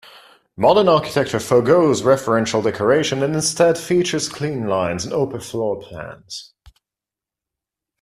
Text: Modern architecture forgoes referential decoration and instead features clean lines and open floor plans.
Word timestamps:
Modern 0.57 0.89
architecture 0.89 1.39
forgoes 1.39 2.01
referential 2.01 2.63
decoration 2.63 3.21
and 3.21 3.35
instead 3.35 3.77
features 3.77 4.27
clean 4.29 4.65
lines 4.67 5.05
and 5.05 5.13
open 5.13 5.41
floor 5.41 5.79
plans. 5.79 6.55